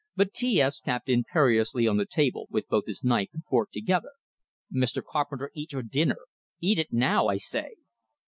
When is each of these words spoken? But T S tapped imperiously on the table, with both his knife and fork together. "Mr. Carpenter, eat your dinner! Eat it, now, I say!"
But 0.15 0.33
T 0.33 0.59
S 0.59 0.79
tapped 0.81 1.09
imperiously 1.09 1.87
on 1.87 1.97
the 1.97 2.07
table, 2.07 2.47
with 2.49 2.67
both 2.67 2.87
his 2.87 3.03
knife 3.03 3.29
and 3.33 3.45
fork 3.45 3.69
together. 3.69 4.13
"Mr. 4.75 5.03
Carpenter, 5.07 5.51
eat 5.53 5.73
your 5.73 5.83
dinner! 5.83 6.21
Eat 6.59 6.79
it, 6.79 6.91
now, 6.91 7.27
I 7.27 7.37
say!" 7.37 7.73